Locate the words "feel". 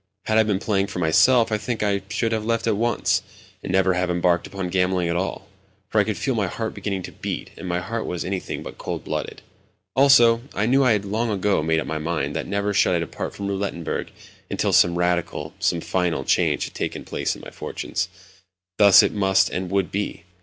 6.17-6.33